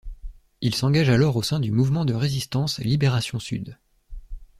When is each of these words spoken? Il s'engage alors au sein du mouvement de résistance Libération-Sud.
Il 0.61 0.73
s'engage 0.73 1.09
alors 1.11 1.35
au 1.35 1.43
sein 1.43 1.59
du 1.59 1.69
mouvement 1.71 2.05
de 2.05 2.15
résistance 2.15 2.79
Libération-Sud. 2.79 3.77